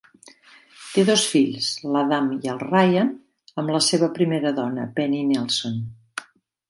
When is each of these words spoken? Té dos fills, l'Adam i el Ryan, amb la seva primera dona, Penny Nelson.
Té 0.93 1.03
dos 1.09 1.25
fills, 1.33 1.67
l'Adam 1.95 2.31
i 2.37 2.51
el 2.53 2.63
Ryan, 2.63 3.11
amb 3.63 3.75
la 3.75 3.83
seva 3.89 4.13
primera 4.19 4.55
dona, 4.61 4.87
Penny 5.01 5.21
Nelson. 5.35 5.79